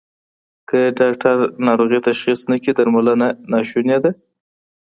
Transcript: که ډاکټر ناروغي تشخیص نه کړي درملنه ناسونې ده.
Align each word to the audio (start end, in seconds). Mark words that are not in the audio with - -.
که 0.69 0.79
ډاکټر 0.99 1.35
ناروغي 1.67 1.99
تشخیص 2.07 2.39
نه 2.51 2.57
کړي 2.61 2.71
درملنه 2.77 3.27
ناسونې 3.51 3.97
ده. 4.03 4.11